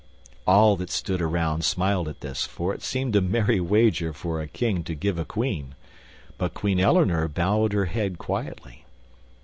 [0.47, 4.47] All that stood around smiled at this, for it seemed a merry wager for a
[4.47, 5.75] king to give to a queen;
[6.39, 8.85] but Queen Eleanor bowed her head quietly.